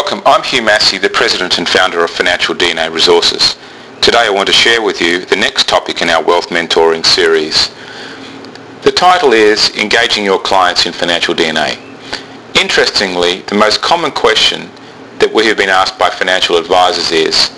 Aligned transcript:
Welcome, 0.00 0.22
I'm 0.24 0.42
Hugh 0.42 0.62
Massey, 0.62 0.96
the 0.96 1.10
President 1.10 1.58
and 1.58 1.68
Founder 1.68 2.02
of 2.02 2.08
Financial 2.08 2.54
DNA 2.54 2.90
Resources. 2.90 3.58
Today 4.00 4.24
I 4.24 4.30
want 4.30 4.46
to 4.46 4.52
share 4.52 4.80
with 4.80 4.98
you 4.98 5.26
the 5.26 5.36
next 5.36 5.68
topic 5.68 6.00
in 6.00 6.08
our 6.08 6.24
Wealth 6.24 6.48
Mentoring 6.48 7.04
series. 7.04 7.70
The 8.80 8.92
title 8.92 9.34
is 9.34 9.76
Engaging 9.76 10.24
Your 10.24 10.40
Clients 10.40 10.86
in 10.86 10.94
Financial 10.94 11.34
DNA. 11.34 11.78
Interestingly, 12.58 13.42
the 13.42 13.54
most 13.54 13.82
common 13.82 14.10
question 14.10 14.70
that 15.18 15.30
we 15.30 15.44
have 15.44 15.58
been 15.58 15.68
asked 15.68 15.98
by 15.98 16.08
financial 16.08 16.56
advisors 16.56 17.12
is, 17.12 17.50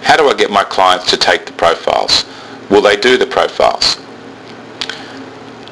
how 0.00 0.16
do 0.16 0.26
I 0.26 0.34
get 0.34 0.50
my 0.50 0.64
clients 0.64 1.10
to 1.10 1.18
take 1.18 1.44
the 1.44 1.52
profiles? 1.52 2.24
Will 2.70 2.80
they 2.80 2.96
do 2.96 3.18
the 3.18 3.26
profiles? 3.26 3.98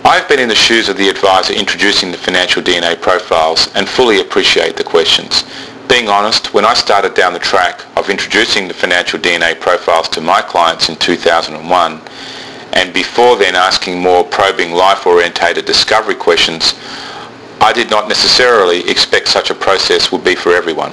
I've 0.04 0.28
been 0.28 0.40
in 0.40 0.50
the 0.50 0.54
shoes 0.54 0.90
of 0.90 0.98
the 0.98 1.08
advisor 1.08 1.54
introducing 1.54 2.12
the 2.12 2.18
financial 2.18 2.62
DNA 2.62 3.00
profiles 3.00 3.74
and 3.74 3.88
fully 3.88 4.20
appreciate 4.20 4.76
the 4.76 4.84
questions. 4.84 5.44
Being 5.88 6.08
honest, 6.08 6.52
when 6.52 6.66
I 6.66 6.74
started 6.74 7.14
down 7.14 7.32
the 7.32 7.38
track 7.38 7.82
of 7.96 8.10
introducing 8.10 8.68
the 8.68 8.74
financial 8.74 9.18
DNA 9.18 9.58
profiles 9.58 10.08
to 10.10 10.20
my 10.20 10.42
clients 10.42 10.90
in 10.90 10.96
2001, 10.96 12.00
and 12.74 12.92
before 12.92 13.36
then 13.36 13.56
asking 13.56 13.98
more 13.98 14.22
probing 14.22 14.72
life-orientated 14.72 15.64
discovery 15.64 16.14
questions, 16.14 16.74
I 17.60 17.72
did 17.72 17.90
not 17.90 18.06
necessarily 18.06 18.88
expect 18.88 19.28
such 19.28 19.50
a 19.50 19.54
process 19.54 20.12
would 20.12 20.22
be 20.22 20.34
for 20.34 20.52
everyone. 20.52 20.92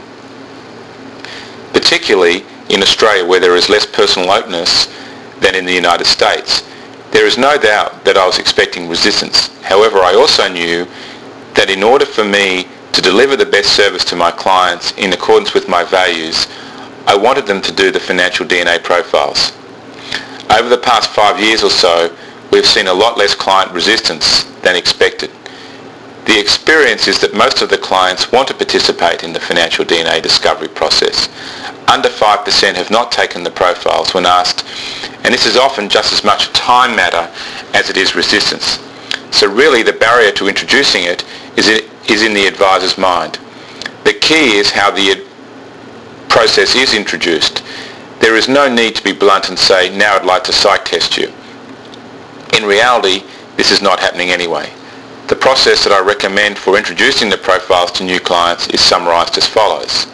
Particularly 1.74 2.46
in 2.70 2.82
Australia 2.82 3.26
where 3.26 3.42
there 3.42 3.58
is 3.58 3.70
less 3.70 3.86
personal 3.86 4.32
openness 4.32 4.88
than 5.42 5.56
in 5.56 5.66
the 5.66 5.74
United 5.74 6.06
States. 6.06 6.64
There 7.12 7.28
is 7.28 7.38
no 7.38 7.58
doubt 7.58 8.06
that 8.06 8.18
I 8.18 8.26
was 8.26 8.40
expecting 8.40 8.88
resistance. 8.88 9.50
However, 9.62 10.00
I 10.00 10.16
also 10.16 10.48
knew 10.48 10.88
that 11.54 11.70
in 11.70 11.84
order 11.84 12.06
for 12.06 12.24
me 12.24 12.68
to 12.96 13.02
deliver 13.02 13.36
the 13.36 13.46
best 13.46 13.76
service 13.76 14.06
to 14.06 14.16
my 14.16 14.32
clients 14.32 14.94
in 14.94 15.12
accordance 15.12 15.54
with 15.54 15.68
my 15.68 15.84
values, 15.84 16.48
I 17.06 17.16
wanted 17.16 17.46
them 17.46 17.62
to 17.62 17.72
do 17.72 17.92
the 17.92 18.00
financial 18.00 18.46
DNA 18.46 18.82
profiles. 18.82 19.52
Over 20.50 20.70
the 20.70 20.82
past 20.82 21.10
five 21.10 21.40
years 21.40 21.64
or 21.64 21.70
so, 21.70 22.16
we've 22.52 22.66
seen 22.66 22.88
a 22.88 22.94
lot 22.94 23.18
less 23.18 23.36
client 23.36 23.72
resistance 23.74 24.46
than 24.62 24.78
expected. 24.78 25.30
The 26.26 26.40
experience 26.40 27.08
is 27.08 27.20
that 27.20 27.36
most 27.36 27.62
of 27.62 27.70
the 27.70 27.78
clients 27.78 28.32
want 28.32 28.48
to 28.48 28.54
participate 28.54 29.24
in 29.24 29.34
the 29.34 29.40
financial 29.40 29.84
DNA 29.84 30.24
discovery 30.24 30.70
process. 30.70 31.28
Under 31.88 32.10
5% 32.10 32.74
have 32.76 32.90
not 32.90 33.12
taken 33.12 33.44
the 33.44 33.52
profiles 33.52 34.14
when 34.14 34.26
asked 34.26 34.66
and 35.26 35.34
this 35.34 35.48
is 35.48 35.58
often 35.58 35.90
just 35.90 36.14
as 36.14 36.24
much 36.24 36.48
a 36.48 36.54
time 36.54 36.96
matter 36.96 37.30
as 37.74 37.90
it 37.90 37.98
is 37.98 38.16
resistance. 38.16 38.80
So 39.32 39.52
really 39.52 39.82
the 39.82 39.94
barrier 39.94 40.32
to 40.34 40.48
introducing 40.48 41.04
it 41.04 41.26
is, 41.58 41.68
is 42.10 42.24
in 42.24 42.34
the 42.34 42.48
advisor's 42.48 42.98
mind. 42.98 43.40
The 44.04 44.14
key 44.14 44.58
is 44.58 44.72
how 44.72 44.92
the 44.92 45.26
process 46.30 46.76
is 46.76 46.94
introduced. 46.94 47.64
There 48.20 48.36
is 48.36 48.48
no 48.48 48.74
need 48.74 48.96
to 48.96 49.04
be 49.04 49.14
blunt 49.14 49.50
and 49.50 49.58
say, 49.58 49.96
now 49.96 50.16
I'd 50.16 50.26
like 50.26 50.44
to 50.46 50.54
psych 50.54 50.86
test 50.86 51.18
you. 51.18 51.32
In 52.58 52.66
reality, 52.66 53.24
this 53.58 53.72
is 53.72 53.82
not 53.82 54.00
happening 54.00 54.30
anyway. 54.30 54.72
The 55.28 55.36
process 55.36 55.84
that 55.84 55.94
I 55.94 56.06
recommend 56.06 56.58
for 56.58 56.78
introducing 56.78 57.30
the 57.30 57.38
profiles 57.38 57.92
to 57.94 58.04
new 58.04 58.20
clients 58.20 58.68
is 58.68 58.82
summarised 58.82 59.38
as 59.38 59.48
follows. 59.48 60.06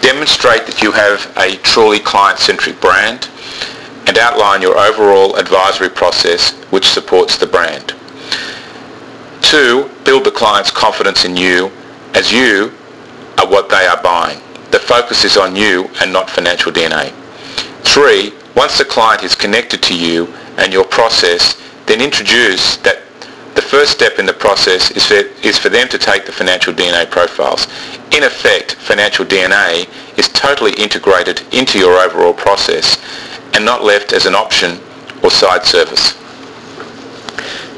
Demonstrate 0.00 0.66
that 0.66 0.80
you 0.82 0.92
have 0.92 1.32
a 1.36 1.56
truly 1.62 1.98
client-centric 1.98 2.80
brand 2.80 3.28
and 4.06 4.18
outline 4.18 4.62
your 4.62 4.78
overall 4.78 5.36
advisory 5.36 5.90
process 5.90 6.52
which 6.70 6.88
supports 6.88 7.36
the 7.36 7.46
brand. 7.46 7.94
Two, 9.50 9.90
build 10.04 10.22
the 10.22 10.30
client's 10.30 10.70
confidence 10.70 11.24
in 11.24 11.36
you 11.36 11.72
as 12.14 12.30
you 12.30 12.72
are 13.36 13.50
what 13.50 13.68
they 13.68 13.84
are 13.84 14.00
buying. 14.00 14.38
The 14.70 14.78
focus 14.78 15.24
is 15.24 15.36
on 15.36 15.56
you 15.56 15.90
and 16.00 16.12
not 16.12 16.30
financial 16.30 16.70
DNA. 16.70 17.10
Three, 17.82 18.32
once 18.54 18.78
the 18.78 18.84
client 18.84 19.24
is 19.24 19.34
connected 19.34 19.82
to 19.82 19.98
you 19.98 20.32
and 20.56 20.72
your 20.72 20.84
process, 20.84 21.60
then 21.86 22.00
introduce 22.00 22.76
that 22.76 23.02
the 23.56 23.60
first 23.60 23.90
step 23.90 24.20
in 24.20 24.24
the 24.24 24.32
process 24.32 24.92
is 24.92 25.04
for, 25.04 25.14
is 25.44 25.58
for 25.58 25.68
them 25.68 25.88
to 25.88 25.98
take 25.98 26.26
the 26.26 26.32
financial 26.32 26.72
DNA 26.72 27.10
profiles. 27.10 27.66
In 28.12 28.22
effect, 28.22 28.76
financial 28.76 29.24
DNA 29.24 29.88
is 30.16 30.28
totally 30.28 30.74
integrated 30.74 31.42
into 31.52 31.76
your 31.76 31.98
overall 31.98 32.34
process 32.34 33.02
and 33.54 33.64
not 33.64 33.82
left 33.82 34.12
as 34.12 34.26
an 34.26 34.36
option 34.36 34.78
or 35.24 35.30
side 35.32 35.64
service. 35.64 36.12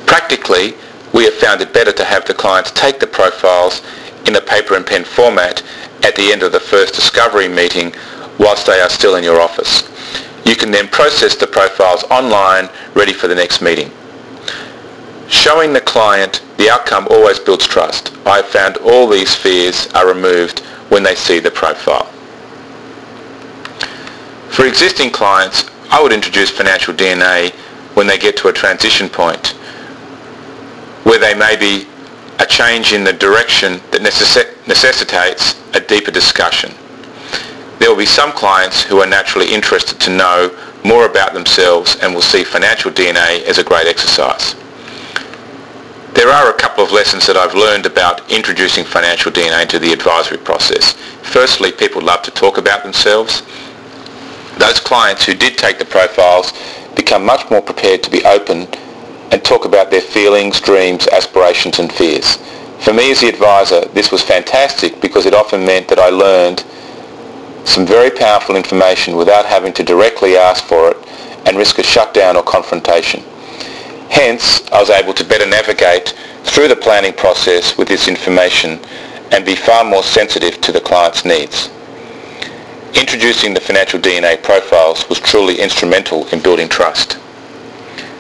Practically, 0.05 0.75
we 1.13 1.25
have 1.25 1.35
found 1.35 1.61
it 1.61 1.73
better 1.73 1.93
to 1.93 2.05
have 2.05 2.25
the 2.25 2.35
clients 2.35 2.71
take 2.71 2.99
the 2.99 3.07
profiles 3.07 3.83
in 4.27 4.37
a 4.37 4.41
paper 4.41 4.75
and 4.75 4.87
pen 4.87 5.05
format 5.05 5.63
at 6.03 6.17
the 6.17 6.33
end 6.33 6.43
of 6.43 6.53
the 6.53 6.61
first 6.61 6.95
discovery 6.95 7.49
meeting 7.49 7.95
whilst 8.39 8.67
they 8.67 8.81
are 8.81 8.89
still 8.89 9.17
in 9.17 9.25
your 9.25 9.41
office. 9.41 9.89
You 10.47 10.57
can 10.57 10.71
then 10.71 10.89
process 10.89 11.37
the 11.37 11.47
profiles 11.47 12.03
online 12.05 12.69
ready 12.95 13.13
for 13.13 13.29
the 13.29 13.35
next 13.35 13.61
meeting. 13.61 13.91
Showing 15.29 15.73
the 15.73 15.81
client 15.81 16.43
the 16.57 16.71
outcome 16.71 17.07
always 17.11 17.39
builds 17.39 17.67
trust. 17.67 18.13
I 18.27 18.37
have 18.37 18.47
found 18.47 18.77
all 18.79 19.09
these 19.09 19.35
fears 19.35 19.87
are 19.95 20.07
removed 20.07 20.61
when 20.89 21.03
they 21.03 21.15
see 21.15 21.39
the 21.39 21.51
profile. 21.51 22.07
For 24.51 24.67
existing 24.67 25.11
clients, 25.11 25.65
I 25.91 26.03
would 26.03 26.13
introduce 26.13 26.51
financial 26.51 26.95
DNA 26.95 27.53
when 27.95 28.07
they 28.07 28.19
get 28.19 28.37
to 28.39 28.49
a 28.49 28.53
transition 28.53 29.09
point 29.09 29.55
where 31.05 31.19
they 31.19 31.35
may 31.35 31.57
be 31.57 31.87
a 32.39 32.47
change 32.47 32.93
in 32.93 33.05
the 33.05 33.13
direction 33.13 33.81
that 33.91 34.01
necess- 34.01 34.67
necessitates 34.67 35.61
a 35.75 35.81
deeper 35.81 36.11
discussion. 36.11 36.73
There 37.79 37.91
will 37.91 37.97
be 37.97 38.07
some 38.07 38.33
clients 38.33 38.83
who 38.83 39.01
are 39.01 39.07
naturally 39.07 39.53
interested 39.53 40.01
to 40.01 40.11
know 40.11 40.57
more 40.85 41.07
about 41.07 41.35
themselves 41.35 41.97
and 42.03 42.15
will 42.15 42.23
see 42.23 42.45
financial 42.45 42.91
DNA 42.91 43.45
as 43.45 43.59
a 43.59 43.65
great 43.65 43.87
exercise. 43.87 44.55
There 46.15 46.29
are 46.29 46.51
a 46.51 46.59
couple 46.59 46.85
of 46.85 46.93
lessons 46.93 47.27
that 47.27 47.37
I've 47.37 47.55
learned 47.55 47.87
about 47.87 48.31
introducing 48.31 48.85
financial 48.85 49.33
DNA 49.33 49.63
into 49.63 49.79
the 49.79 49.93
advisory 49.93 50.39
process. 50.39 50.93
Firstly, 51.23 51.73
people 51.73 52.03
love 52.03 52.23
to 52.23 52.31
talk 52.31 52.59
about 52.59 52.83
themselves 52.83 53.43
those 54.59 54.81
clients 54.81 55.25
who 55.25 55.35
did 55.35 55.57
take 55.59 55.79
the 55.79 55.85
profiles 55.85 56.53
become 56.95 57.25
much 57.25 57.51
more 57.51 57.63
prepared 57.63 58.03
to 58.03 58.11
be 58.11 58.25
open 58.25 58.69
and 59.33 59.43
talk 59.43 59.65
about 59.65 59.91
their 59.91 60.01
feelings, 60.01 60.61
dreams, 60.61 61.09
aspirations 61.09 61.79
and 61.79 61.91
fears. 61.91 62.37
For 62.81 62.93
me 62.93 63.11
as 63.11 63.21
the 63.21 63.29
advisor, 63.29 63.81
this 63.87 64.13
was 64.13 64.23
fantastic 64.23 65.01
because 65.01 65.25
it 65.25 65.35
often 65.35 65.65
meant 65.65 65.89
that 65.89 65.99
I 65.99 66.11
learned 66.11 66.65
some 67.65 67.87
very 67.87 68.11
powerful 68.11 68.57
information 68.57 69.17
without 69.17 69.47
having 69.47 69.73
to 69.75 69.83
directly 69.83 70.37
ask 70.37 70.65
for 70.65 70.91
it 70.91 70.97
and 71.47 71.57
risk 71.57 71.79
a 71.79 71.83
shutdown 71.83 72.37
or 72.37 72.43
confrontation. 72.43 73.23
Hence, 74.11 74.69
I 74.71 74.81
was 74.81 74.91
able 74.91 75.15
to 75.15 75.25
better 75.25 75.47
navigate 75.47 76.15
through 76.45 76.69
the 76.69 76.77
planning 76.77 77.15
process 77.15 77.79
with 77.79 77.89
this 77.89 78.09
information 78.09 78.79
and 79.31 79.47
be 79.47 79.57
far 79.57 79.85
more 79.85 80.03
sensitive 80.03 80.61
to 80.61 80.73
the 80.73 80.81
client's 80.81 81.25
needs. 81.25 81.71
Introducing 82.95 83.55
the 83.55 83.61
financial 83.61 83.99
DNA 83.99 84.43
profiles 84.43 85.09
was 85.09 85.19
truly 85.19 85.59
instrumental 85.59 86.27
in 86.29 86.43
building 86.43 86.69
trust. 86.69 87.19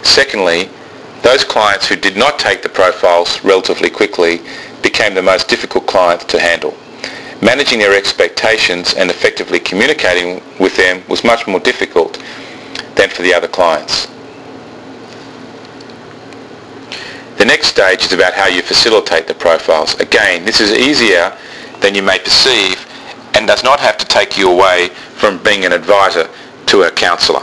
Secondly, 0.02 0.70
those 1.22 1.44
clients 1.44 1.86
who 1.86 1.96
did 1.96 2.16
not 2.16 2.38
take 2.38 2.62
the 2.62 2.68
profiles 2.68 3.42
relatively 3.44 3.88
quickly 3.88 4.40
became 4.82 5.14
the 5.14 5.22
most 5.22 5.48
difficult 5.48 5.86
clients 5.86 6.24
to 6.26 6.40
handle. 6.40 6.76
Managing 7.40 7.78
their 7.78 7.96
expectations 7.96 8.94
and 8.94 9.10
effectively 9.10 9.58
communicating 9.60 10.42
with 10.58 10.76
them 10.76 11.02
was 11.08 11.24
much 11.24 11.46
more 11.46 11.60
difficult 11.60 12.22
than 12.96 13.08
for 13.08 13.22
the 13.22 13.32
other 13.32 13.48
clients. 13.48 14.06
The 17.38 17.44
next 17.44 17.68
stage 17.68 18.04
is 18.04 18.12
about 18.12 18.34
how 18.34 18.46
you 18.46 18.62
facilitate 18.62 19.26
the 19.26 19.34
profiles. 19.34 19.98
Again, 19.98 20.44
this 20.44 20.60
is 20.60 20.70
easier 20.70 21.36
than 21.80 21.94
you 21.94 22.02
may 22.02 22.18
perceive 22.18 22.86
and 23.34 23.46
does 23.46 23.64
not 23.64 23.80
have 23.80 23.96
to 23.98 24.06
take 24.06 24.36
you 24.36 24.50
away 24.50 24.88
from 24.88 25.42
being 25.42 25.64
an 25.64 25.72
advisor 25.72 26.28
to 26.66 26.82
a 26.82 26.90
counsellor. 26.90 27.42